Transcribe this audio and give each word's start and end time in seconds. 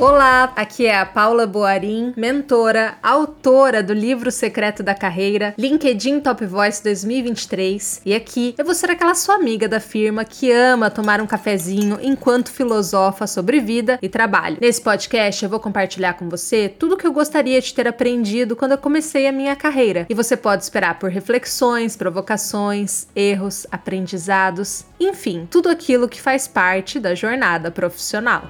Olá, 0.00 0.50
aqui 0.56 0.86
é 0.86 0.98
a 0.98 1.04
Paula 1.04 1.46
Boarim, 1.46 2.14
mentora, 2.16 2.96
autora 3.02 3.82
do 3.82 3.92
livro 3.92 4.32
Secreto 4.32 4.82
da 4.82 4.94
Carreira, 4.94 5.54
LinkedIn 5.58 6.20
Top 6.20 6.42
Voice 6.46 6.82
2023. 6.82 8.00
E 8.06 8.14
aqui 8.14 8.54
eu 8.56 8.64
vou 8.64 8.74
ser 8.74 8.90
aquela 8.90 9.14
sua 9.14 9.34
amiga 9.34 9.68
da 9.68 9.78
firma 9.78 10.24
que 10.24 10.50
ama 10.50 10.90
tomar 10.90 11.20
um 11.20 11.26
cafezinho 11.26 11.98
enquanto 12.00 12.50
filosofa 12.50 13.26
sobre 13.26 13.60
vida 13.60 13.98
e 14.00 14.08
trabalho. 14.08 14.56
Nesse 14.58 14.80
podcast 14.80 15.44
eu 15.44 15.50
vou 15.50 15.60
compartilhar 15.60 16.14
com 16.14 16.30
você 16.30 16.66
tudo 16.66 16.96
que 16.96 17.06
eu 17.06 17.12
gostaria 17.12 17.60
de 17.60 17.74
ter 17.74 17.86
aprendido 17.86 18.56
quando 18.56 18.72
eu 18.72 18.78
comecei 18.78 19.26
a 19.26 19.32
minha 19.32 19.54
carreira. 19.54 20.06
E 20.08 20.14
você 20.14 20.34
pode 20.34 20.62
esperar 20.62 20.98
por 20.98 21.10
reflexões, 21.10 21.94
provocações, 21.94 23.06
erros, 23.14 23.66
aprendizados, 23.70 24.82
enfim, 24.98 25.46
tudo 25.50 25.68
aquilo 25.68 26.08
que 26.08 26.22
faz 26.22 26.48
parte 26.48 26.98
da 26.98 27.14
jornada 27.14 27.70
profissional. 27.70 28.44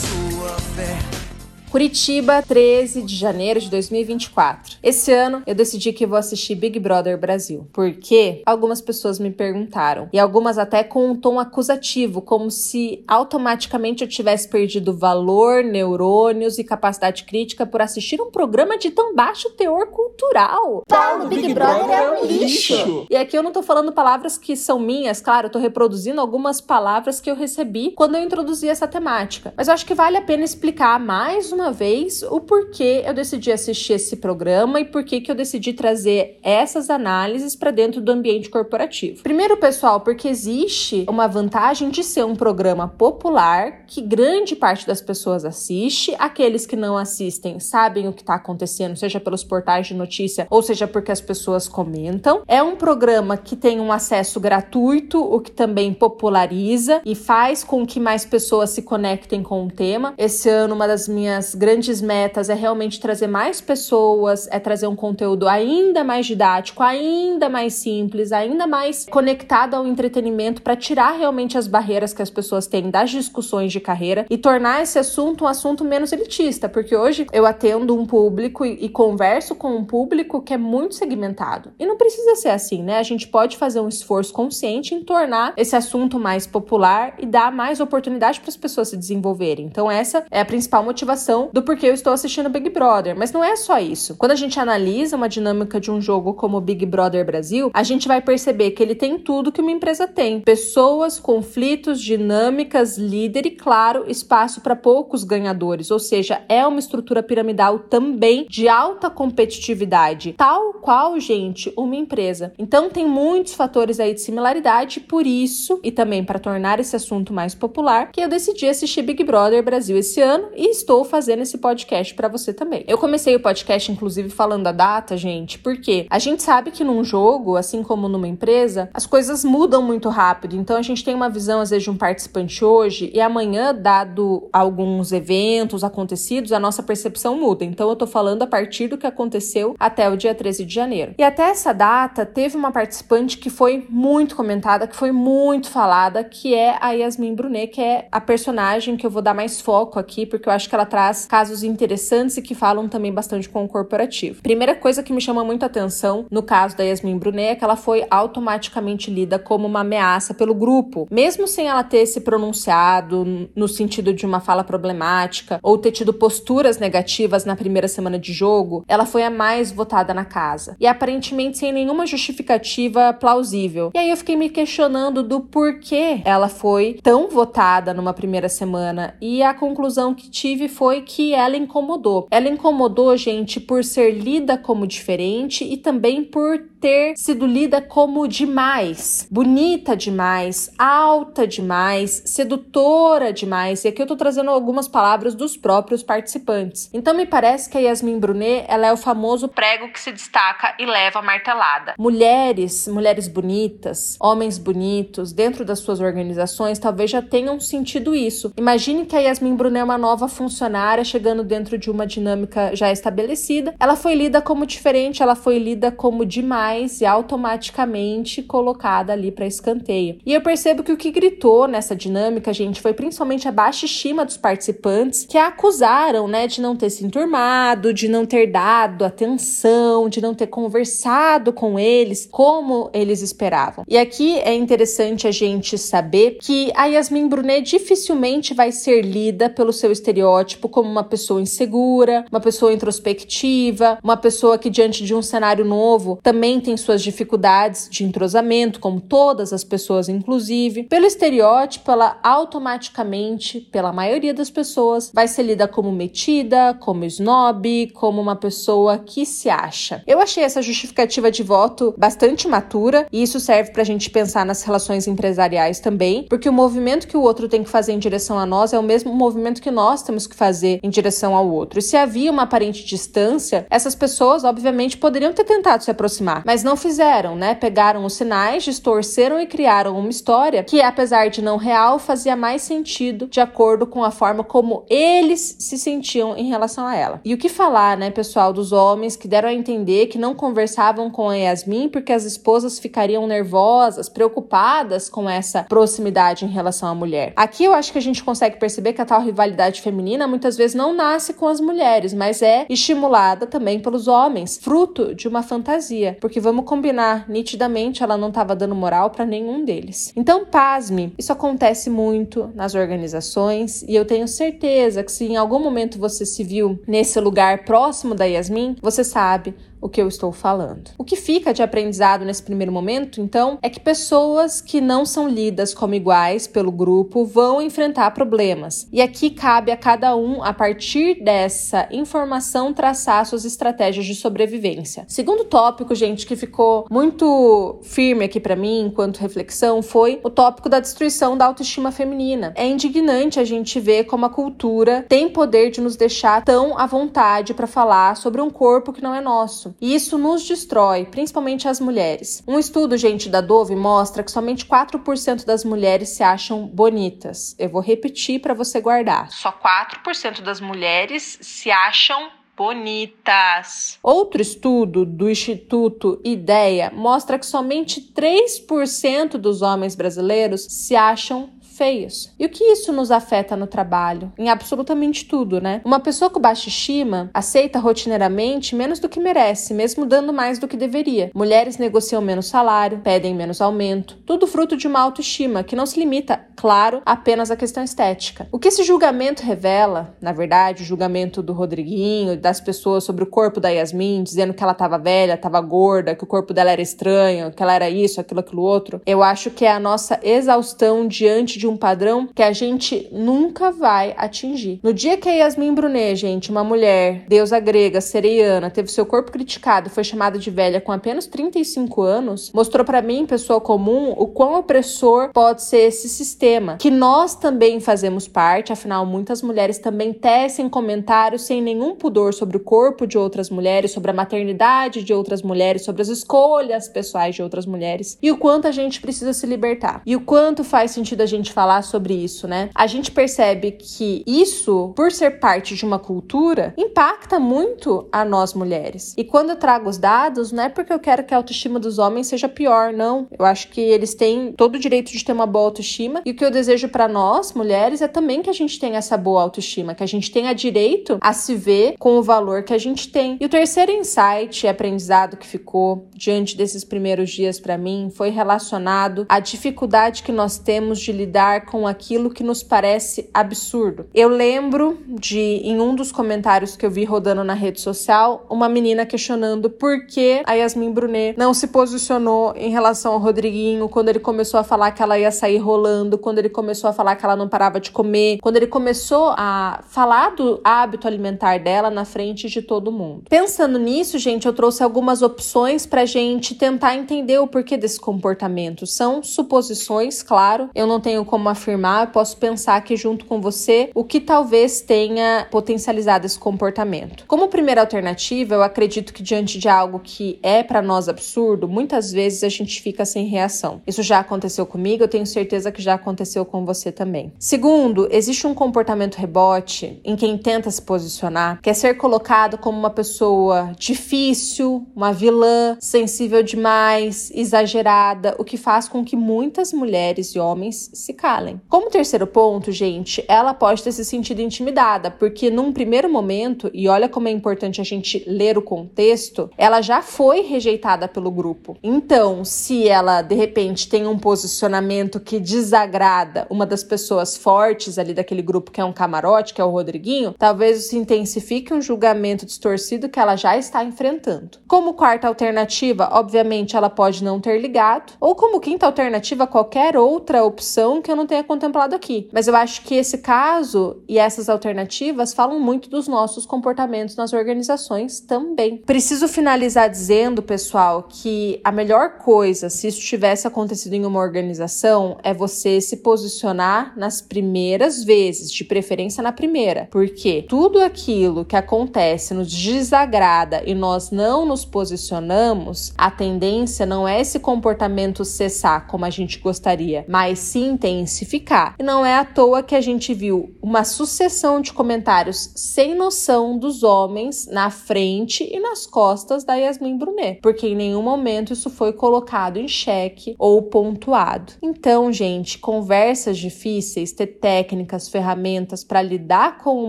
Sua 0.00 0.56
fé. 0.76 1.29
Curitiba, 1.70 2.42
13 2.42 3.02
de 3.02 3.14
janeiro 3.14 3.60
de 3.60 3.70
2024. 3.70 4.78
Esse 4.82 5.12
ano 5.12 5.40
eu 5.46 5.54
decidi 5.54 5.92
que 5.92 6.04
vou 6.04 6.18
assistir 6.18 6.56
Big 6.56 6.80
Brother 6.80 7.16
Brasil, 7.16 7.68
porque 7.72 8.42
algumas 8.44 8.80
pessoas 8.80 9.20
me 9.20 9.30
perguntaram, 9.30 10.08
e 10.12 10.18
algumas 10.18 10.58
até 10.58 10.82
com 10.82 11.08
um 11.08 11.14
tom 11.14 11.38
acusativo, 11.38 12.22
como 12.22 12.50
se 12.50 13.04
automaticamente 13.06 14.02
eu 14.02 14.08
tivesse 14.08 14.48
perdido 14.48 14.92
valor, 14.92 15.62
neurônios 15.62 16.58
e 16.58 16.64
capacidade 16.64 17.22
crítica 17.22 17.64
por 17.64 17.80
assistir 17.80 18.20
um 18.20 18.32
programa 18.32 18.76
de 18.76 18.90
tão 18.90 19.14
baixo 19.14 19.48
teor 19.50 19.86
cultural. 19.86 20.82
Paulo, 20.88 21.28
Big, 21.28 21.42
Big 21.42 21.54
Brother, 21.54 21.84
Brother 21.84 21.98
é 21.98 22.20
um 22.20 22.24
lixo. 22.26 23.06
E 23.08 23.14
aqui 23.14 23.38
eu 23.38 23.44
não 23.44 23.52
tô 23.52 23.62
falando 23.62 23.92
palavras 23.92 24.36
que 24.36 24.56
são 24.56 24.80
minhas, 24.80 25.20
claro, 25.20 25.46
eu 25.46 25.52
tô 25.52 25.60
reproduzindo 25.60 26.20
algumas 26.20 26.60
palavras 26.60 27.20
que 27.20 27.30
eu 27.30 27.36
recebi 27.36 27.92
quando 27.92 28.16
eu 28.16 28.24
introduzi 28.24 28.68
essa 28.68 28.88
temática. 28.88 29.54
Mas 29.56 29.68
eu 29.68 29.74
acho 29.74 29.86
que 29.86 29.94
vale 29.94 30.16
a 30.16 30.22
pena 30.22 30.42
explicar 30.42 30.98
mais 30.98 31.52
uma 31.52 31.59
uma 31.60 31.72
vez 31.72 32.22
o 32.22 32.40
porquê 32.40 33.02
eu 33.04 33.12
decidi 33.12 33.52
assistir 33.52 33.92
esse 33.92 34.16
programa 34.16 34.80
e 34.80 34.84
por 34.86 35.04
que 35.04 35.22
eu 35.28 35.34
decidi 35.34 35.74
trazer 35.74 36.38
essas 36.42 36.88
análises 36.88 37.54
para 37.54 37.70
dentro 37.70 38.00
do 38.00 38.10
ambiente 38.10 38.48
corporativo. 38.48 39.22
Primeiro, 39.22 39.58
pessoal, 39.58 40.00
porque 40.00 40.26
existe 40.26 41.04
uma 41.06 41.26
vantagem 41.26 41.90
de 41.90 42.02
ser 42.02 42.24
um 42.24 42.34
programa 42.34 42.88
popular 42.88 43.84
que 43.86 44.00
grande 44.00 44.56
parte 44.56 44.86
das 44.86 45.02
pessoas 45.02 45.44
assiste, 45.44 46.16
aqueles 46.18 46.64
que 46.64 46.76
não 46.76 46.96
assistem 46.96 47.60
sabem 47.60 48.08
o 48.08 48.12
que 48.12 48.22
está 48.22 48.36
acontecendo, 48.36 48.96
seja 48.96 49.20
pelos 49.20 49.44
portais 49.44 49.88
de 49.88 49.94
notícia 49.94 50.46
ou 50.48 50.62
seja 50.62 50.88
porque 50.88 51.12
as 51.12 51.20
pessoas 51.20 51.68
comentam. 51.68 52.42
É 52.48 52.62
um 52.62 52.74
programa 52.74 53.36
que 53.36 53.54
tem 53.54 53.80
um 53.80 53.92
acesso 53.92 54.40
gratuito, 54.40 55.22
o 55.22 55.40
que 55.40 55.50
também 55.50 55.92
populariza 55.92 57.02
e 57.04 57.14
faz 57.14 57.62
com 57.62 57.84
que 57.84 58.00
mais 58.00 58.24
pessoas 58.24 58.70
se 58.70 58.80
conectem 58.80 59.42
com 59.42 59.66
o 59.66 59.70
tema. 59.70 60.14
Esse 60.16 60.48
ano, 60.48 60.74
uma 60.74 60.88
das 60.88 61.06
minhas 61.06 61.49
grandes 61.54 62.00
metas 62.00 62.48
é 62.48 62.54
realmente 62.54 63.00
trazer 63.00 63.26
mais 63.26 63.60
pessoas, 63.60 64.48
é 64.50 64.58
trazer 64.58 64.86
um 64.86 64.96
conteúdo 64.96 65.48
ainda 65.48 66.04
mais 66.04 66.26
didático, 66.26 66.82
ainda 66.82 67.48
mais 67.48 67.74
simples, 67.74 68.32
ainda 68.32 68.66
mais 68.66 69.06
conectado 69.06 69.74
ao 69.74 69.86
entretenimento 69.86 70.62
para 70.62 70.76
tirar 70.76 71.12
realmente 71.12 71.58
as 71.58 71.66
barreiras 71.66 72.12
que 72.12 72.22
as 72.22 72.30
pessoas 72.30 72.66
têm 72.66 72.90
das 72.90 73.10
discussões 73.10 73.72
de 73.72 73.80
carreira 73.80 74.26
e 74.30 74.38
tornar 74.38 74.82
esse 74.82 74.98
assunto 74.98 75.44
um 75.44 75.48
assunto 75.48 75.84
menos 75.84 76.12
elitista, 76.12 76.68
porque 76.68 76.94
hoje 76.94 77.26
eu 77.32 77.46
atendo 77.46 77.94
um 77.94 78.06
público 78.06 78.64
e, 78.64 78.84
e 78.84 78.88
converso 78.88 79.54
com 79.54 79.74
um 79.74 79.84
público 79.84 80.42
que 80.42 80.54
é 80.54 80.58
muito 80.58 80.94
segmentado. 80.94 81.72
E 81.78 81.86
não 81.86 81.96
precisa 81.96 82.36
ser 82.36 82.50
assim, 82.50 82.82
né? 82.82 82.98
A 82.98 83.02
gente 83.02 83.28
pode 83.28 83.56
fazer 83.56 83.80
um 83.80 83.88
esforço 83.88 84.32
consciente 84.32 84.94
em 84.94 85.02
tornar 85.02 85.52
esse 85.56 85.74
assunto 85.76 86.18
mais 86.18 86.46
popular 86.46 87.14
e 87.18 87.26
dar 87.26 87.52
mais 87.52 87.80
oportunidade 87.80 88.40
para 88.40 88.50
as 88.50 88.56
pessoas 88.56 88.88
se 88.88 88.96
desenvolverem. 88.96 89.66
Então 89.66 89.90
essa 89.90 90.24
é 90.30 90.40
a 90.40 90.44
principal 90.44 90.82
motivação 90.82 91.39
do 91.52 91.62
porquê 91.62 91.86
eu 91.86 91.94
estou 91.94 92.12
assistindo 92.12 92.50
Big 92.50 92.68
Brother. 92.70 93.16
Mas 93.16 93.32
não 93.32 93.42
é 93.42 93.56
só 93.56 93.78
isso. 93.78 94.16
Quando 94.16 94.32
a 94.32 94.36
gente 94.36 94.58
analisa 94.58 95.16
uma 95.16 95.28
dinâmica 95.28 95.80
de 95.80 95.90
um 95.90 96.00
jogo 96.00 96.34
como 96.34 96.60
Big 96.60 96.84
Brother 96.84 97.24
Brasil, 97.24 97.70
a 97.72 97.82
gente 97.82 98.08
vai 98.08 98.20
perceber 98.20 98.72
que 98.72 98.82
ele 98.82 98.94
tem 98.94 99.18
tudo 99.18 99.52
que 99.52 99.60
uma 99.60 99.70
empresa 99.70 100.06
tem: 100.06 100.40
pessoas, 100.40 101.18
conflitos, 101.18 102.00
dinâmicas, 102.00 102.98
líder 102.98 103.46
e, 103.46 103.50
claro, 103.50 104.04
espaço 104.08 104.60
para 104.60 104.76
poucos 104.76 105.24
ganhadores. 105.24 105.90
Ou 105.90 105.98
seja, 105.98 106.42
é 106.48 106.66
uma 106.66 106.80
estrutura 106.80 107.22
piramidal 107.22 107.78
também 107.78 108.46
de 108.48 108.68
alta 108.68 109.08
competitividade, 109.08 110.34
tal 110.36 110.74
qual, 110.74 111.18
gente, 111.20 111.72
uma 111.76 111.96
empresa. 111.96 112.52
Então 112.58 112.90
tem 112.90 113.06
muitos 113.06 113.54
fatores 113.54 114.00
aí 114.00 114.12
de 114.12 114.20
similaridade, 114.20 115.00
por 115.00 115.26
isso, 115.26 115.78
e 115.84 115.92
também 115.92 116.24
para 116.24 116.38
tornar 116.38 116.80
esse 116.80 116.96
assunto 116.96 117.32
mais 117.32 117.54
popular, 117.54 118.10
que 118.10 118.20
eu 118.20 118.28
decidi 118.28 118.66
assistir 118.66 119.02
Big 119.02 119.22
Brother 119.22 119.62
Brasil 119.62 119.96
esse 119.96 120.20
ano 120.20 120.48
e 120.56 120.70
estou 120.70 121.04
fazendo 121.04 121.29
fazendo 121.30 121.42
esse 121.42 121.58
podcast 121.58 122.12
para 122.14 122.26
você 122.26 122.52
também. 122.52 122.84
Eu 122.88 122.98
comecei 122.98 123.36
o 123.36 123.40
podcast, 123.40 123.92
inclusive, 123.92 124.30
falando 124.30 124.66
a 124.66 124.72
data, 124.72 125.16
gente, 125.16 125.60
porque 125.60 126.06
a 126.10 126.18
gente 126.18 126.42
sabe 126.42 126.72
que 126.72 126.82
num 126.82 127.04
jogo, 127.04 127.56
assim 127.56 127.84
como 127.84 128.08
numa 128.08 128.26
empresa, 128.26 128.90
as 128.92 129.06
coisas 129.06 129.44
mudam 129.44 129.80
muito 129.80 130.08
rápido. 130.08 130.56
Então 130.56 130.76
a 130.76 130.82
gente 130.82 131.04
tem 131.04 131.14
uma 131.14 131.28
visão, 131.28 131.60
às 131.60 131.70
vezes, 131.70 131.84
de 131.84 131.90
um 131.90 131.96
participante 131.96 132.64
hoje 132.64 133.12
e 133.14 133.20
amanhã, 133.20 133.72
dado 133.72 134.48
alguns 134.52 135.12
eventos 135.12 135.84
acontecidos, 135.84 136.52
a 136.52 136.58
nossa 136.58 136.82
percepção 136.82 137.36
muda. 137.36 137.64
Então 137.64 137.88
eu 137.88 137.94
tô 137.94 138.08
falando 138.08 138.42
a 138.42 138.46
partir 138.46 138.88
do 138.88 138.98
que 138.98 139.06
aconteceu 139.06 139.76
até 139.78 140.10
o 140.10 140.16
dia 140.16 140.34
13 140.34 140.64
de 140.64 140.74
janeiro. 140.74 141.14
E 141.16 141.22
até 141.22 141.44
essa 141.44 141.72
data, 141.72 142.26
teve 142.26 142.56
uma 142.56 142.72
participante 142.72 143.38
que 143.38 143.50
foi 143.50 143.86
muito 143.88 144.34
comentada, 144.34 144.88
que 144.88 144.96
foi 144.96 145.12
muito 145.12 145.70
falada, 145.70 146.24
que 146.24 146.54
é 146.54 146.76
a 146.80 146.90
Yasmin 146.90 147.36
Brunet, 147.36 147.68
que 147.68 147.80
é 147.80 148.08
a 148.10 148.20
personagem 148.20 148.96
que 148.96 149.06
eu 149.06 149.10
vou 149.10 149.22
dar 149.22 149.34
mais 149.34 149.60
foco 149.60 149.96
aqui, 149.96 150.26
porque 150.26 150.48
eu 150.48 150.52
acho 150.52 150.68
que 150.68 150.74
ela 150.74 150.86
traz 150.86 151.19
casos 151.26 151.62
interessantes 151.62 152.36
e 152.36 152.42
que 152.42 152.54
falam 152.54 152.88
também 152.88 153.12
bastante 153.12 153.48
com 153.48 153.64
o 153.64 153.68
corporativo. 153.68 154.42
Primeira 154.42 154.74
coisa 154.74 155.02
que 155.02 155.12
me 155.12 155.20
chama 155.20 155.44
muito 155.44 155.64
atenção 155.64 156.26
no 156.30 156.42
caso 156.42 156.76
da 156.76 156.84
Yasmin 156.84 157.18
Brunet 157.18 157.50
é 157.50 157.54
que 157.54 157.64
ela 157.64 157.76
foi 157.76 158.04
automaticamente 158.10 159.10
lida 159.10 159.38
como 159.38 159.66
uma 159.66 159.80
ameaça 159.80 160.34
pelo 160.34 160.54
grupo, 160.54 161.06
mesmo 161.10 161.46
sem 161.46 161.68
ela 161.68 161.82
ter 161.82 162.06
se 162.06 162.20
pronunciado 162.20 163.48
no 163.54 163.68
sentido 163.68 164.12
de 164.12 164.26
uma 164.26 164.40
fala 164.40 164.62
problemática 164.62 165.58
ou 165.62 165.78
ter 165.78 165.92
tido 165.92 166.12
posturas 166.12 166.78
negativas 166.78 167.44
na 167.44 167.56
primeira 167.56 167.88
semana 167.88 168.18
de 168.18 168.32
jogo, 168.32 168.84
ela 168.86 169.06
foi 169.06 169.22
a 169.22 169.30
mais 169.30 169.70
votada 169.72 170.14
na 170.14 170.24
casa 170.24 170.76
e 170.78 170.86
aparentemente 170.86 171.58
sem 171.58 171.72
nenhuma 171.72 172.06
justificativa 172.06 173.12
plausível. 173.12 173.90
E 173.94 173.98
aí 173.98 174.10
eu 174.10 174.16
fiquei 174.16 174.36
me 174.36 174.48
questionando 174.48 175.22
do 175.22 175.40
porquê 175.40 176.20
ela 176.24 176.48
foi 176.48 176.98
tão 177.02 177.28
votada 177.28 177.92
numa 177.94 178.12
primeira 178.12 178.48
semana 178.48 179.14
e 179.20 179.42
a 179.42 179.54
conclusão 179.54 180.14
que 180.14 180.30
tive 180.30 180.68
foi 180.68 180.99
que 181.00 181.34
ela 181.34 181.56
incomodou. 181.56 182.26
Ela 182.30 182.48
incomodou, 182.48 183.16
gente, 183.16 183.58
por 183.60 183.84
ser 183.84 184.12
lida 184.12 184.56
como 184.56 184.86
diferente 184.86 185.64
e 185.64 185.76
também 185.76 186.24
por 186.24 186.70
ter 186.80 187.14
sido 187.16 187.46
lida 187.46 187.80
como 187.80 188.26
demais, 188.26 189.28
bonita 189.30 189.94
demais, 189.94 190.72
alta 190.78 191.46
demais, 191.46 192.22
sedutora 192.24 193.32
demais. 193.32 193.84
E 193.84 193.88
aqui 193.88 194.00
eu 194.00 194.06
tô 194.06 194.16
trazendo 194.16 194.50
algumas 194.50 194.88
palavras 194.88 195.34
dos 195.34 195.56
próprios 195.56 196.02
participantes. 196.02 196.88
Então 196.92 197.14
me 197.14 197.26
parece 197.26 197.68
que 197.68 197.76
a 197.76 197.80
Yasmin 197.80 198.18
Brunet, 198.18 198.64
ela 198.66 198.86
é 198.86 198.92
o 198.92 198.96
famoso 198.96 199.48
prego 199.48 199.92
que 199.92 200.00
se 200.00 200.10
destaca 200.10 200.74
e 200.78 200.86
leva 200.86 201.18
a 201.18 201.22
martelada. 201.22 201.94
Mulheres, 201.98 202.88
mulheres 202.88 203.28
bonitas, 203.28 204.16
homens 204.18 204.56
bonitos, 204.56 205.32
dentro 205.32 205.64
das 205.64 205.80
suas 205.80 206.00
organizações, 206.00 206.78
talvez 206.78 207.10
já 207.10 207.20
tenham 207.20 207.60
sentido 207.60 208.14
isso. 208.14 208.52
Imagine 208.56 209.04
que 209.04 209.16
a 209.16 209.20
Yasmin 209.20 209.54
Brunet 209.54 209.80
é 209.80 209.84
uma 209.84 209.98
nova 209.98 210.28
funcionária 210.28 210.80
chegando 211.04 211.44
dentro 211.44 211.78
de 211.78 211.90
uma 211.90 212.06
dinâmica 212.06 212.74
já 212.74 212.90
estabelecida. 212.90 213.74
Ela 213.78 213.94
foi 213.94 214.14
lida 214.14 214.42
como 214.42 214.66
diferente, 214.66 215.22
ela 215.22 215.36
foi 215.36 215.58
lida 215.58 215.92
como 215.92 216.26
demais 216.26 217.00
e 217.00 217.06
automaticamente 217.06 218.42
colocada 218.42 219.12
ali 219.12 219.30
para 219.30 219.46
escanteio. 219.46 220.18
E 220.26 220.34
eu 220.34 220.40
percebo 220.40 220.82
que 220.82 220.92
o 220.92 220.96
que 220.96 221.10
gritou 221.10 221.68
nessa 221.68 221.94
dinâmica, 221.94 222.52
gente, 222.52 222.80
foi 222.80 222.92
principalmente 222.92 223.46
a 223.46 223.52
baixa 223.52 223.86
estima 223.86 224.24
dos 224.24 224.36
participantes 224.36 225.26
que 225.26 225.38
a 225.38 225.50
acusaram, 225.60 226.26
né, 226.26 226.46
de 226.46 226.60
não 226.60 226.74
ter 226.74 226.88
se 226.88 227.04
enturmado, 227.04 227.92
de 227.92 228.08
não 228.08 228.24
ter 228.24 228.46
dado 228.46 229.04
atenção, 229.04 230.08
de 230.08 230.20
não 230.20 230.34
ter 230.34 230.46
conversado 230.46 231.52
com 231.52 231.78
eles 231.78 232.26
como 232.30 232.88
eles 232.94 233.20
esperavam. 233.20 233.84
E 233.86 233.98
aqui 233.98 234.38
é 234.38 234.54
interessante 234.54 235.26
a 235.26 235.30
gente 235.30 235.76
saber 235.76 236.38
que 236.40 236.72
a 236.74 236.86
Yasmin 236.86 237.28
Brunet 237.28 237.62
dificilmente 237.62 238.54
vai 238.54 238.72
ser 238.72 239.02
lida 239.02 239.50
pelo 239.50 239.72
seu 239.72 239.92
estereótipo 239.92 240.68
como 240.80 240.90
uma 240.90 241.04
pessoa 241.04 241.42
insegura, 241.42 242.24
uma 242.32 242.40
pessoa 242.40 242.72
introspectiva, 242.72 243.98
uma 244.02 244.16
pessoa 244.16 244.56
que 244.56 244.70
diante 244.70 245.04
de 245.04 245.14
um 245.14 245.20
cenário 245.20 245.62
novo 245.62 246.18
também 246.22 246.58
tem 246.58 246.74
suas 246.74 247.02
dificuldades 247.02 247.86
de 247.90 248.02
entrosamento, 248.02 248.80
como 248.80 248.98
todas 248.98 249.52
as 249.52 249.62
pessoas, 249.62 250.08
inclusive. 250.08 250.84
Pelo 250.84 251.04
estereótipo, 251.04 251.90
ela 251.90 252.18
automaticamente, 252.22 253.60
pela 253.60 253.92
maioria 253.92 254.32
das 254.32 254.48
pessoas, 254.48 255.10
vai 255.12 255.28
ser 255.28 255.42
lida 255.42 255.68
como 255.68 255.92
metida, 255.92 256.74
como 256.80 257.04
snob, 257.04 257.90
como 257.92 258.18
uma 258.18 258.36
pessoa 258.36 258.96
que 258.96 259.26
se 259.26 259.50
acha. 259.50 260.02
Eu 260.06 260.18
achei 260.18 260.42
essa 260.42 260.62
justificativa 260.62 261.30
de 261.30 261.42
voto 261.42 261.94
bastante 261.98 262.48
matura 262.48 263.06
e 263.12 263.22
isso 263.22 263.38
serve 263.38 263.70
para 263.70 263.82
a 263.82 263.86
gente 263.86 264.08
pensar 264.08 264.46
nas 264.46 264.62
relações 264.62 265.06
empresariais 265.06 265.78
também, 265.78 266.24
porque 266.26 266.48
o 266.48 266.52
movimento 266.54 267.06
que 267.06 267.18
o 267.18 267.22
outro 267.22 267.50
tem 267.50 267.62
que 267.62 267.68
fazer 267.68 267.92
em 267.92 267.98
direção 267.98 268.38
a 268.38 268.46
nós 268.46 268.72
é 268.72 268.78
o 268.78 268.82
mesmo 268.82 269.12
movimento 269.12 269.60
que 269.60 269.70
nós 269.70 270.02
temos 270.02 270.26
que 270.26 270.34
fazer 270.34 270.69
em 270.82 270.90
direção 270.90 271.34
ao 271.34 271.50
outro. 271.50 271.78
E 271.78 271.82
se 271.82 271.96
havia 271.96 272.30
uma 272.30 272.42
aparente 272.42 272.84
distância, 272.84 273.66
essas 273.70 273.94
pessoas, 273.94 274.44
obviamente, 274.44 274.98
poderiam 274.98 275.32
ter 275.32 275.44
tentado 275.44 275.82
se 275.82 275.90
aproximar, 275.90 276.42
mas 276.44 276.62
não 276.62 276.76
fizeram, 276.76 277.34
né? 277.34 277.54
Pegaram 277.54 278.04
os 278.04 278.12
sinais, 278.12 278.62
distorceram 278.62 279.40
e 279.40 279.46
criaram 279.46 279.98
uma 279.98 280.10
história 280.10 280.62
que, 280.62 280.80
apesar 280.80 281.28
de 281.30 281.42
não 281.42 281.56
real, 281.56 281.98
fazia 281.98 282.36
mais 282.36 282.62
sentido 282.62 283.26
de 283.26 283.40
acordo 283.40 283.86
com 283.86 284.04
a 284.04 284.10
forma 284.10 284.44
como 284.44 284.84
eles 284.88 285.56
se 285.58 285.78
sentiam 285.78 286.36
em 286.36 286.48
relação 286.48 286.86
a 286.86 286.94
ela. 286.94 287.20
E 287.24 287.34
o 287.34 287.38
que 287.38 287.48
falar, 287.48 287.96
né, 287.96 288.10
pessoal, 288.10 288.52
dos 288.52 288.72
homens 288.72 289.16
que 289.16 289.28
deram 289.28 289.48
a 289.48 289.54
entender 289.54 290.06
que 290.06 290.18
não 290.18 290.34
conversavam 290.34 291.10
com 291.10 291.28
a 291.28 291.34
Yasmin 291.34 291.88
porque 291.88 292.12
as 292.12 292.24
esposas 292.24 292.78
ficariam 292.78 293.26
nervosas, 293.26 294.08
preocupadas 294.08 295.08
com 295.08 295.28
essa 295.28 295.64
proximidade 295.64 296.44
em 296.44 296.48
relação 296.48 296.88
à 296.88 296.94
mulher. 296.94 297.32
Aqui 297.36 297.64
eu 297.64 297.74
acho 297.74 297.92
que 297.92 297.98
a 297.98 298.02
gente 298.02 298.22
consegue 298.22 298.58
perceber 298.58 298.92
que 298.92 299.02
a 299.02 299.06
tal 299.06 299.20
rivalidade 299.20 299.80
feminina 299.80 300.26
muitas 300.26 300.56
vezes 300.60 300.74
não 300.76 300.94
nasce 300.94 301.32
com 301.32 301.48
as 301.48 301.60
mulheres, 301.60 302.14
mas 302.14 302.42
é 302.42 302.66
estimulada 302.68 303.46
também 303.46 303.80
pelos 303.80 304.06
homens, 304.06 304.58
fruto 304.62 305.14
de 305.14 305.26
uma 305.26 305.42
fantasia. 305.42 306.16
Porque 306.20 306.38
vamos 306.38 306.66
combinar, 306.66 307.28
nitidamente 307.28 308.02
ela 308.02 308.16
não 308.16 308.28
estava 308.28 308.54
dando 308.54 308.74
moral 308.74 309.10
para 309.10 309.24
nenhum 309.24 309.64
deles. 309.64 310.12
Então, 310.14 310.44
pasme, 310.44 311.14
isso 311.18 311.32
acontece 311.32 311.88
muito 311.88 312.50
nas 312.54 312.74
organizações 312.74 313.82
e 313.82 313.94
eu 313.94 314.04
tenho 314.04 314.28
certeza 314.28 315.02
que 315.02 315.10
se 315.10 315.24
em 315.24 315.36
algum 315.36 315.58
momento 315.58 315.98
você 315.98 316.26
se 316.26 316.44
viu 316.44 316.78
nesse 316.86 317.18
lugar 317.18 317.64
próximo 317.64 318.14
da 318.14 318.26
Yasmin, 318.26 318.76
você 318.82 319.02
sabe 319.02 319.54
o 319.80 319.88
que 319.88 320.00
eu 320.00 320.08
estou 320.08 320.32
falando. 320.32 320.90
O 320.98 321.04
que 321.04 321.16
fica 321.16 321.52
de 321.52 321.62
aprendizado 321.62 322.24
nesse 322.24 322.42
primeiro 322.42 322.72
momento, 322.72 323.20
então, 323.20 323.58
é 323.62 323.70
que 323.70 323.80
pessoas 323.80 324.60
que 324.60 324.80
não 324.80 325.06
são 325.06 325.28
lidas 325.28 325.72
como 325.72 325.94
iguais 325.94 326.46
pelo 326.46 326.70
grupo 326.70 327.24
vão 327.24 327.62
enfrentar 327.62 328.10
problemas. 328.12 328.86
E 328.92 329.00
aqui 329.00 329.30
cabe 329.30 329.72
a 329.72 329.76
cada 329.76 330.14
um, 330.16 330.42
a 330.42 330.52
partir 330.52 331.22
dessa 331.22 331.88
informação, 331.90 332.72
traçar 332.72 333.24
suas 333.24 333.44
estratégias 333.44 334.04
de 334.06 334.14
sobrevivência. 334.14 335.04
Segundo 335.08 335.44
tópico, 335.44 335.94
gente, 335.94 336.26
que 336.26 336.36
ficou 336.36 336.86
muito 336.90 337.78
firme 337.82 338.24
aqui 338.24 338.38
para 338.38 338.56
mim 338.56 338.86
enquanto 338.86 339.18
reflexão 339.18 339.82
foi 339.82 340.20
o 340.22 340.30
tópico 340.30 340.68
da 340.68 340.80
destruição 340.80 341.36
da 341.36 341.46
autoestima 341.46 341.90
feminina. 341.90 342.52
É 342.56 342.66
indignante 342.66 343.40
a 343.40 343.44
gente 343.44 343.80
ver 343.80 344.04
como 344.04 344.26
a 344.26 344.30
cultura 344.30 345.04
tem 345.08 345.28
poder 345.28 345.70
de 345.70 345.80
nos 345.80 345.96
deixar 345.96 346.44
tão 346.44 346.78
à 346.78 346.86
vontade 346.86 347.54
para 347.54 347.66
falar 347.66 348.16
sobre 348.16 348.40
um 348.40 348.50
corpo 348.50 348.92
que 348.92 349.02
não 349.02 349.14
é 349.14 349.20
nosso 349.20 349.69
e 349.80 349.94
isso 349.94 350.16
nos 350.16 350.46
destrói, 350.46 351.04
principalmente 351.04 351.68
as 351.68 351.80
mulheres. 351.80 352.42
Um 352.46 352.58
estudo, 352.58 352.96
gente, 352.96 353.28
da 353.28 353.40
Dove 353.40 353.74
mostra 353.76 354.22
que 354.22 354.30
somente 354.30 354.64
4% 354.66 355.44
das 355.44 355.64
mulheres 355.64 356.10
se 356.10 356.22
acham 356.22 356.66
bonitas. 356.66 357.54
Eu 357.58 357.68
vou 357.68 357.80
repetir 357.80 358.40
para 358.40 358.54
você 358.54 358.80
guardar. 358.80 359.30
Só 359.30 359.52
4% 359.52 360.42
das 360.42 360.60
mulheres 360.60 361.38
se 361.40 361.70
acham 361.70 362.30
bonitas. 362.60 363.98
Outro 364.02 364.42
estudo 364.42 365.06
do 365.06 365.30
Instituto 365.30 366.20
Ideia 366.22 366.92
mostra 366.94 367.38
que 367.38 367.46
somente 367.46 368.12
3% 368.14 369.38
dos 369.38 369.62
homens 369.62 369.94
brasileiros 369.94 370.66
se 370.68 370.94
acham 370.94 371.48
feios. 371.80 372.30
E 372.38 372.44
o 372.44 372.48
que 372.50 372.62
isso 372.62 372.92
nos 372.92 373.10
afeta 373.10 373.56
no 373.56 373.66
trabalho? 373.66 374.30
Em 374.36 374.50
absolutamente 374.50 375.24
tudo, 375.24 375.62
né? 375.62 375.80
Uma 375.82 375.98
pessoa 375.98 376.28
com 376.28 376.38
baixa 376.38 376.68
estima 376.68 377.30
aceita 377.32 377.78
rotineiramente 377.78 378.76
menos 378.76 378.98
do 378.98 379.08
que 379.08 379.18
merece, 379.18 379.72
mesmo 379.72 380.04
dando 380.04 380.30
mais 380.30 380.58
do 380.58 380.68
que 380.68 380.76
deveria. 380.76 381.30
Mulheres 381.34 381.78
negociam 381.78 382.20
menos 382.20 382.48
salário, 382.48 383.00
pedem 383.02 383.34
menos 383.34 383.62
aumento, 383.62 384.18
tudo 384.26 384.46
fruto 384.46 384.76
de 384.76 384.86
uma 384.86 385.00
autoestima 385.00 385.64
que 385.64 385.74
não 385.74 385.86
se 385.86 385.98
limita, 385.98 386.44
claro, 386.54 387.00
apenas 387.06 387.50
à 387.50 387.56
questão 387.56 387.82
estética. 387.82 388.46
O 388.52 388.58
que 388.58 388.68
esse 388.68 388.82
julgamento 388.82 389.42
revela, 389.42 390.14
na 390.20 390.32
verdade, 390.32 390.82
o 390.82 390.86
julgamento 390.86 391.42
do 391.42 391.54
Rodriguinho, 391.54 392.36
das 392.36 392.60
pessoas 392.60 393.04
sobre 393.04 393.24
o 393.24 393.26
corpo 393.26 393.58
da 393.58 393.70
Yasmin, 393.70 394.22
dizendo 394.22 394.52
que 394.52 394.62
ela 394.62 394.72
estava 394.72 394.98
velha, 394.98 395.32
estava 395.32 395.58
gorda, 395.62 396.14
que 396.14 396.24
o 396.24 396.26
corpo 396.26 396.52
dela 396.52 396.72
era 396.72 396.82
estranho, 396.82 397.50
que 397.52 397.62
ela 397.62 397.72
era 397.72 397.88
isso, 397.88 398.20
aquilo, 398.20 398.40
aquilo 398.40 398.60
outro, 398.60 399.00
eu 399.06 399.22
acho 399.22 399.50
que 399.50 399.64
é 399.64 399.72
a 399.72 399.80
nossa 399.80 400.20
exaustão 400.22 401.08
diante 401.08 401.58
de 401.58 401.69
um 401.69 401.69
padrão 401.76 402.28
que 402.34 402.42
a 402.42 402.52
gente 402.52 403.08
nunca 403.12 403.70
vai 403.70 404.14
atingir. 404.16 404.80
No 404.82 404.92
dia 404.92 405.16
que 405.16 405.28
a 405.28 405.32
Yasmin 405.32 405.74
Brunet, 405.74 406.16
gente, 406.16 406.50
uma 406.50 406.64
mulher, 406.64 407.24
deusa 407.28 407.58
grega, 407.60 408.00
sereiana, 408.00 408.70
teve 408.70 408.90
seu 408.90 409.06
corpo 409.06 409.32
criticado 409.32 409.90
foi 409.90 410.04
chamada 410.04 410.38
de 410.38 410.50
velha 410.50 410.80
com 410.80 410.92
apenas 410.92 411.26
35 411.26 412.02
anos, 412.02 412.50
mostrou 412.52 412.84
para 412.84 413.02
mim, 413.02 413.26
pessoa 413.26 413.60
comum, 413.60 414.12
o 414.16 414.26
quão 414.26 414.58
opressor 414.58 415.30
pode 415.32 415.62
ser 415.62 415.88
esse 415.88 416.08
sistema, 416.08 416.76
que 416.76 416.90
nós 416.90 417.34
também 417.34 417.80
fazemos 417.80 418.26
parte, 418.26 418.72
afinal, 418.72 419.04
muitas 419.06 419.42
mulheres 419.42 419.78
também 419.78 420.12
tecem 420.12 420.68
comentários 420.68 421.42
sem 421.42 421.62
nenhum 421.62 421.94
pudor 421.94 422.34
sobre 422.34 422.56
o 422.56 422.60
corpo 422.60 423.06
de 423.06 423.18
outras 423.18 423.50
mulheres, 423.50 423.90
sobre 423.92 424.10
a 424.10 424.14
maternidade 424.14 425.02
de 425.02 425.12
outras 425.12 425.42
mulheres, 425.42 425.84
sobre 425.84 426.02
as 426.02 426.08
escolhas 426.08 426.88
pessoais 426.88 427.34
de 427.34 427.42
outras 427.42 427.66
mulheres, 427.66 428.18
e 428.22 428.30
o 428.30 428.36
quanto 428.36 428.66
a 428.66 428.72
gente 428.72 429.00
precisa 429.00 429.32
se 429.32 429.46
libertar. 429.46 430.02
E 430.04 430.16
o 430.16 430.20
quanto 430.20 430.64
faz 430.64 430.90
sentido 430.90 431.22
a 431.22 431.26
gente 431.26 431.49
falar 431.52 431.82
sobre 431.82 432.14
isso, 432.14 432.46
né? 432.46 432.70
A 432.74 432.86
gente 432.86 433.10
percebe 433.10 433.72
que 433.72 434.22
isso, 434.26 434.92
por 434.96 435.12
ser 435.12 435.38
parte 435.38 435.74
de 435.74 435.84
uma 435.84 435.98
cultura, 435.98 436.74
impacta 436.76 437.38
muito 437.38 438.08
a 438.12 438.24
nós 438.24 438.54
mulheres. 438.54 439.14
E 439.16 439.24
quando 439.24 439.50
eu 439.50 439.56
trago 439.56 439.88
os 439.88 439.98
dados, 439.98 440.52
não 440.52 440.64
é 440.64 440.68
porque 440.68 440.92
eu 440.92 440.98
quero 440.98 441.24
que 441.24 441.34
a 441.34 441.36
autoestima 441.36 441.78
dos 441.78 441.98
homens 441.98 442.26
seja 442.26 442.48
pior, 442.48 442.92
não. 442.92 443.26
Eu 443.36 443.44
acho 443.44 443.68
que 443.68 443.80
eles 443.80 444.14
têm 444.14 444.52
todo 444.52 444.76
o 444.76 444.78
direito 444.78 445.12
de 445.12 445.24
ter 445.24 445.32
uma 445.32 445.46
boa 445.46 445.66
autoestima 445.66 446.22
e 446.24 446.30
o 446.30 446.34
que 446.34 446.44
eu 446.44 446.50
desejo 446.50 446.88
para 446.88 447.08
nós, 447.08 447.52
mulheres, 447.52 448.02
é 448.02 448.08
também 448.08 448.42
que 448.42 448.50
a 448.50 448.54
gente 448.54 448.78
tenha 448.78 448.98
essa 448.98 449.16
boa 449.16 449.42
autoestima, 449.42 449.94
que 449.94 450.02
a 450.02 450.06
gente 450.06 450.30
tenha 450.30 450.52
direito 450.52 451.18
a 451.20 451.32
se 451.32 451.54
ver 451.54 451.94
com 451.98 452.18
o 452.18 452.22
valor 452.22 452.62
que 452.62 452.74
a 452.74 452.78
gente 452.78 453.08
tem. 453.08 453.36
E 453.40 453.44
o 453.44 453.48
terceiro 453.48 453.92
insight 453.92 454.64
e 454.64 454.68
aprendizado 454.68 455.36
que 455.36 455.46
ficou 455.46 456.08
diante 456.14 456.56
desses 456.56 456.84
primeiros 456.84 457.30
dias 457.30 457.58
para 457.58 457.76
mim 457.76 458.10
foi 458.14 458.30
relacionado 458.30 459.26
à 459.28 459.40
dificuldade 459.40 460.22
que 460.22 460.32
nós 460.32 460.58
temos 460.58 461.00
de 461.00 461.12
lidar 461.12 461.39
lidar 461.40 461.64
com 461.64 461.86
aquilo 461.86 462.30
que 462.30 462.44
nos 462.44 462.62
parece 462.62 463.30
absurdo. 463.32 464.06
Eu 464.14 464.28
lembro 464.28 464.98
de, 465.06 465.38
em 465.38 465.80
um 465.80 465.94
dos 465.94 466.12
comentários 466.12 466.76
que 466.76 466.84
eu 466.84 466.90
vi 466.90 467.04
rodando 467.04 467.42
na 467.42 467.54
rede 467.54 467.80
social, 467.80 468.46
uma 468.50 468.68
menina 468.68 469.06
questionando 469.06 469.70
por 469.70 470.06
que 470.06 470.42
a 470.44 470.52
Yasmin 470.54 470.92
Brunet 470.92 471.38
não 471.38 471.54
se 471.54 471.68
posicionou 471.68 472.52
em 472.56 472.70
relação 472.70 473.14
ao 473.14 473.18
Rodriguinho 473.18 473.88
quando 473.88 474.10
ele 474.10 474.18
começou 474.18 474.60
a 474.60 474.62
falar 474.62 474.90
que 474.90 475.02
ela 475.02 475.18
ia 475.18 475.30
sair 475.30 475.56
rolando, 475.56 476.18
quando 476.18 476.38
ele 476.38 476.50
começou 476.50 476.90
a 476.90 476.92
falar 476.92 477.16
que 477.16 477.24
ela 477.24 477.36
não 477.36 477.48
parava 477.48 477.80
de 477.80 477.90
comer, 477.90 478.38
quando 478.42 478.56
ele 478.56 478.66
começou 478.66 479.32
a 479.36 479.82
falar 479.88 480.34
do 480.34 480.60
hábito 480.62 481.08
alimentar 481.08 481.58
dela 481.58 481.88
na 481.90 482.04
frente 482.04 482.48
de 482.48 482.60
todo 482.60 482.92
mundo. 482.92 483.24
Pensando 483.30 483.78
nisso, 483.78 484.18
gente, 484.18 484.46
eu 484.46 484.52
trouxe 484.52 484.82
algumas 484.82 485.22
opções 485.22 485.86
pra 485.86 486.04
gente 486.04 486.54
tentar 486.54 486.94
entender 486.94 487.38
o 487.38 487.46
porquê 487.46 487.76
desse 487.76 487.98
comportamento. 487.98 488.86
São 488.86 489.22
suposições, 489.22 490.22
claro, 490.22 490.68
eu 490.74 490.86
não 490.86 491.00
tenho 491.00 491.24
como 491.30 491.48
afirmar, 491.48 492.06
eu 492.06 492.10
posso 492.10 492.36
pensar 492.36 492.74
aqui 492.74 492.96
junto 492.96 493.24
com 493.24 493.40
você 493.40 493.90
o 493.94 494.02
que 494.02 494.18
talvez 494.18 494.80
tenha 494.80 495.46
potencializado 495.48 496.26
esse 496.26 496.36
comportamento. 496.36 497.24
Como 497.28 497.46
primeira 497.46 497.80
alternativa, 497.80 498.56
eu 498.56 498.62
acredito 498.64 499.14
que 499.14 499.22
diante 499.22 499.56
de 499.56 499.68
algo 499.68 500.00
que 500.00 500.40
é 500.42 500.64
para 500.64 500.82
nós 500.82 501.08
absurdo, 501.08 501.68
muitas 501.68 502.10
vezes 502.10 502.42
a 502.42 502.48
gente 502.48 502.82
fica 502.82 503.04
sem 503.04 503.26
reação. 503.26 503.80
Isso 503.86 504.02
já 504.02 504.18
aconteceu 504.18 504.66
comigo, 504.66 505.04
eu 505.04 505.08
tenho 505.08 505.24
certeza 505.24 505.70
que 505.70 505.80
já 505.80 505.94
aconteceu 505.94 506.44
com 506.44 506.66
você 506.66 506.90
também. 506.90 507.32
Segundo, 507.38 508.08
existe 508.10 508.44
um 508.44 508.52
comportamento 508.52 509.14
rebote 509.14 510.00
em 510.04 510.16
quem 510.16 510.36
tenta 510.36 510.68
se 510.68 510.82
posicionar, 510.82 511.60
que 511.62 511.70
é 511.70 511.74
ser 511.74 511.94
colocado 511.94 512.58
como 512.58 512.76
uma 512.76 512.90
pessoa 512.90 513.72
difícil, 513.78 514.84
uma 514.96 515.12
vilã, 515.12 515.76
sensível 515.78 516.42
demais, 516.42 517.30
exagerada, 517.32 518.34
o 518.36 518.44
que 518.44 518.56
faz 518.56 518.88
com 518.88 519.04
que 519.04 519.14
muitas 519.14 519.72
mulheres 519.72 520.34
e 520.34 520.40
homens 520.40 520.90
se 520.92 521.19
calem. 521.20 521.60
Como 521.68 521.90
terceiro 521.90 522.26
ponto, 522.26 522.72
gente, 522.72 523.22
ela 523.28 523.52
pode 523.52 523.82
ter 523.82 523.92
se 523.92 524.04
sentido 524.04 524.40
intimidada, 524.40 525.10
porque 525.10 525.50
num 525.50 525.70
primeiro 525.70 526.10
momento, 526.10 526.70
e 526.72 526.88
olha 526.88 527.08
como 527.08 527.28
é 527.28 527.30
importante 527.30 527.80
a 527.80 527.84
gente 527.84 528.24
ler 528.26 528.56
o 528.56 528.62
contexto, 528.62 529.50
ela 529.58 529.82
já 529.82 530.00
foi 530.00 530.40
rejeitada 530.40 531.06
pelo 531.06 531.30
grupo. 531.30 531.76
Então, 531.82 532.42
se 532.44 532.88
ela 532.88 533.20
de 533.20 533.34
repente 533.34 533.88
tem 533.88 534.06
um 534.06 534.18
posicionamento 534.18 535.20
que 535.20 535.38
desagrada 535.38 536.46
uma 536.48 536.64
das 536.64 536.82
pessoas 536.82 537.36
fortes 537.36 537.98
ali 537.98 538.14
daquele 538.14 538.40
grupo 538.40 538.70
que 538.70 538.80
é 538.80 538.84
um 538.84 538.92
camarote, 538.92 539.52
que 539.52 539.60
é 539.60 539.64
o 539.64 539.70
Rodriguinho, 539.70 540.34
talvez 540.38 540.88
se 540.88 540.96
intensifique 540.96 541.74
um 541.74 541.82
julgamento 541.82 542.46
distorcido 542.46 543.08
que 543.08 543.20
ela 543.20 543.36
já 543.36 543.58
está 543.58 543.84
enfrentando. 543.84 544.58
Como 544.66 544.94
quarta 544.94 545.28
alternativa, 545.28 546.08
obviamente 546.12 546.76
ela 546.76 546.88
pode 546.88 547.22
não 547.22 547.40
ter 547.40 547.60
ligado, 547.60 548.14
ou 548.18 548.34
como 548.34 548.60
quinta 548.60 548.86
alternativa, 548.86 549.46
qualquer 549.46 549.96
outra 549.96 550.42
opção 550.42 551.02
que 551.02 551.09
eu 551.10 551.16
não 551.16 551.26
tenha 551.26 551.44
contemplado 551.44 551.94
aqui. 551.94 552.28
Mas 552.32 552.46
eu 552.46 552.56
acho 552.56 552.82
que 552.82 552.94
esse 552.94 553.18
caso 553.18 554.02
e 554.08 554.18
essas 554.18 554.48
alternativas 554.48 555.34
falam 555.34 555.58
muito 555.58 555.88
dos 555.88 556.08
nossos 556.08 556.46
comportamentos 556.46 557.16
nas 557.16 557.32
organizações 557.32 558.20
também. 558.20 558.78
Preciso 558.78 559.28
finalizar 559.28 559.88
dizendo, 559.88 560.42
pessoal, 560.42 561.06
que 561.08 561.60
a 561.64 561.72
melhor 561.72 562.18
coisa, 562.18 562.68
se 562.68 562.88
isso 562.88 563.00
tivesse 563.00 563.46
acontecido 563.46 563.94
em 563.94 564.04
uma 564.04 564.20
organização, 564.20 565.18
é 565.22 565.32
você 565.32 565.80
se 565.80 565.98
posicionar 565.98 566.92
nas 566.96 567.20
primeiras 567.20 568.02
vezes, 568.04 568.50
de 568.50 568.64
preferência 568.64 569.22
na 569.22 569.32
primeira, 569.32 569.88
porque 569.90 570.44
tudo 570.48 570.80
aquilo 570.80 571.44
que 571.44 571.56
acontece 571.56 572.34
nos 572.34 572.50
desagrada 572.52 573.62
e 573.64 573.74
nós 573.74 574.10
não 574.10 574.44
nos 574.44 574.64
posicionamos, 574.64 575.92
a 575.96 576.10
tendência 576.10 576.86
não 576.86 577.06
é 577.06 577.20
esse 577.20 577.38
comportamento 577.38 578.24
cessar 578.24 578.86
como 578.86 579.04
a 579.04 579.10
gente 579.10 579.38
gostaria, 579.38 580.04
mas 580.08 580.38
se 580.38 580.58
intensificar. 581.00 581.74
E 581.78 581.82
não 581.82 582.04
é 582.04 582.16
à 582.16 582.24
toa 582.24 582.62
que 582.62 582.74
a 582.74 582.80
gente 582.80 583.12
viu 583.12 583.54
uma 583.60 583.84
sucessão 583.84 584.60
de 584.60 584.72
comentários 584.72 585.52
sem 585.56 585.94
noção 585.94 586.58
dos 586.58 586.82
homens 586.82 587.46
na 587.46 587.70
frente 587.70 588.48
e 588.50 588.60
nas 588.60 588.86
costas 588.86 589.44
da 589.44 589.54
Yasmin 589.54 589.98
Brunet, 589.98 590.40
porque 590.42 590.66
em 590.66 590.76
nenhum 590.76 591.02
momento 591.02 591.52
isso 591.52 591.70
foi 591.70 591.92
colocado 591.92 592.58
em 592.58 592.68
xeque 592.68 593.34
ou 593.38 593.62
pontuado. 593.62 594.52
Então, 594.62 595.12
gente, 595.12 595.58
conversas 595.58 596.38
difíceis, 596.38 597.12
ter 597.12 597.26
técnicas, 597.26 598.08
ferramentas 598.08 598.84
para 598.84 599.02
lidar 599.02 599.58
com 599.58 599.82
o 599.82 599.88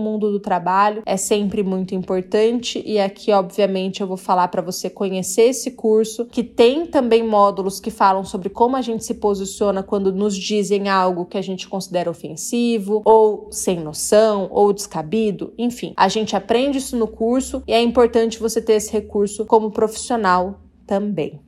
mundo 0.00 0.30
do 0.30 0.40
trabalho 0.40 1.02
é 1.06 1.16
sempre 1.16 1.62
muito 1.62 1.94
importante 1.94 2.82
e 2.84 2.98
aqui, 2.98 3.32
obviamente, 3.32 4.00
eu 4.00 4.06
vou 4.06 4.16
falar 4.16 4.48
para 4.48 4.62
você 4.62 4.88
conhecer 4.88 5.42
esse 5.42 5.72
curso 5.72 6.26
que 6.26 6.42
tem 6.42 6.86
também 6.86 7.26
módulos 7.26 7.80
que 7.80 7.90
falam 7.90 8.24
sobre 8.24 8.48
como 8.48 8.76
a 8.76 8.82
gente 8.82 9.04
se 9.04 9.14
posiciona 9.14 9.82
quando 9.82 10.12
nos 10.12 10.36
dizem 10.36 10.88
algo 11.02 11.26
que 11.26 11.38
a 11.38 11.42
gente 11.42 11.68
considera 11.68 12.10
ofensivo 12.10 13.02
ou 13.04 13.48
sem 13.50 13.78
noção 13.80 14.48
ou 14.50 14.72
descabido, 14.72 15.52
enfim. 15.58 15.92
A 15.96 16.08
gente 16.08 16.34
aprende 16.34 16.78
isso 16.78 16.96
no 16.96 17.06
curso 17.06 17.62
e 17.66 17.72
é 17.72 17.82
importante 17.82 18.38
você 18.38 18.60
ter 18.60 18.74
esse 18.74 18.92
recurso 18.92 19.44
como 19.44 19.70
profissional 19.70 20.60
também. 20.86 21.40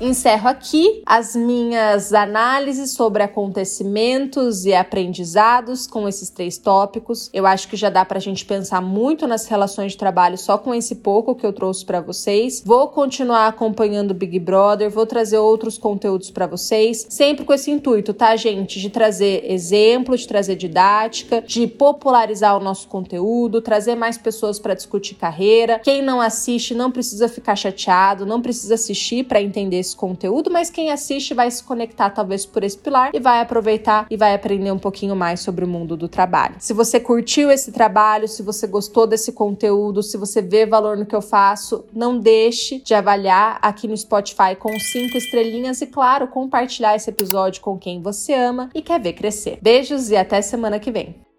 Encerro 0.00 0.48
aqui 0.48 1.02
as 1.04 1.36
minhas 1.36 2.14
análises 2.14 2.92
sobre 2.92 3.22
acontecimentos 3.22 4.64
e 4.64 4.72
aprendizados 4.72 5.86
com 5.86 6.08
esses 6.08 6.30
três 6.30 6.56
tópicos. 6.56 7.28
Eu 7.34 7.44
acho 7.44 7.68
que 7.68 7.76
já 7.76 7.90
dá 7.90 8.02
para 8.02 8.16
a 8.16 8.20
gente 8.20 8.46
pensar 8.46 8.80
muito 8.80 9.26
nas 9.26 9.46
relações 9.46 9.92
de 9.92 9.98
trabalho 9.98 10.38
só 10.38 10.56
com 10.56 10.74
esse 10.74 10.94
pouco 10.94 11.34
que 11.34 11.44
eu 11.44 11.52
trouxe 11.52 11.84
para 11.84 12.00
vocês. 12.00 12.62
Vou 12.64 12.88
continuar 12.88 13.48
acompanhando 13.48 14.12
o 14.12 14.14
Big 14.14 14.38
Brother, 14.38 14.88
vou 14.88 15.04
trazer 15.04 15.36
outros 15.36 15.76
conteúdos 15.76 16.30
para 16.30 16.46
vocês, 16.46 17.06
sempre 17.10 17.44
com 17.44 17.52
esse 17.52 17.70
intuito, 17.70 18.14
tá, 18.14 18.34
gente? 18.36 18.80
De 18.80 18.88
trazer 18.88 19.52
exemplo, 19.52 20.16
de 20.16 20.26
trazer 20.26 20.56
didática, 20.56 21.42
de 21.42 21.66
popularizar 21.66 22.56
o 22.56 22.64
nosso 22.64 22.88
conteúdo, 22.88 23.60
trazer 23.60 23.96
mais 23.96 24.16
pessoas 24.16 24.58
para 24.58 24.72
discutir 24.72 25.16
carreira. 25.16 25.78
Quem 25.80 26.00
não 26.00 26.22
assiste 26.22 26.72
não 26.72 26.90
precisa 26.90 27.28
ficar 27.28 27.54
chateado, 27.54 28.24
não 28.24 28.40
precisa 28.40 28.76
assistir 28.76 29.24
para 29.24 29.42
entender 29.42 29.89
esse 29.90 29.96
conteúdo, 29.96 30.50
mas 30.50 30.70
quem 30.70 30.90
assiste 30.90 31.34
vai 31.34 31.50
se 31.50 31.62
conectar 31.62 32.10
talvez 32.10 32.46
por 32.46 32.62
esse 32.64 32.78
pilar 32.78 33.10
e 33.12 33.20
vai 33.20 33.40
aproveitar 33.40 34.06
e 34.10 34.16
vai 34.16 34.34
aprender 34.34 34.72
um 34.72 34.78
pouquinho 34.78 35.14
mais 35.16 35.40
sobre 35.40 35.64
o 35.64 35.68
mundo 35.68 35.96
do 35.96 36.08
trabalho. 36.08 36.56
Se 36.58 36.72
você 36.72 36.98
curtiu 37.00 37.50
esse 37.50 37.72
trabalho, 37.72 38.28
se 38.28 38.42
você 38.42 38.66
gostou 38.66 39.06
desse 39.06 39.32
conteúdo, 39.32 40.02
se 40.02 40.16
você 40.16 40.40
vê 40.40 40.64
valor 40.64 40.96
no 40.96 41.06
que 41.06 41.14
eu 41.14 41.22
faço, 41.22 41.84
não 41.92 42.18
deixe 42.18 42.80
de 42.80 42.94
avaliar 42.94 43.58
aqui 43.60 43.88
no 43.88 43.96
Spotify 43.96 44.54
com 44.58 44.78
cinco 44.78 45.16
estrelinhas 45.16 45.80
e, 45.80 45.86
claro, 45.86 46.28
compartilhar 46.28 46.94
esse 46.94 47.10
episódio 47.10 47.60
com 47.60 47.78
quem 47.78 48.00
você 48.00 48.32
ama 48.34 48.70
e 48.74 48.80
quer 48.80 49.00
ver 49.00 49.14
crescer. 49.14 49.58
Beijos 49.60 50.10
e 50.10 50.16
até 50.16 50.40
semana 50.40 50.78
que 50.78 50.90
vem. 50.90 51.29